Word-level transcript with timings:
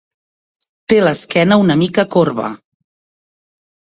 Té 0.93 0.97
l'esquena 1.07 1.59
una 1.65 1.75
mica 1.83 2.07
corba. 2.17 2.47